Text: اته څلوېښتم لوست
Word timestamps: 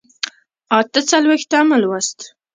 اته 0.79 0.99
څلوېښتم 1.09 1.67
لوست 1.83 2.19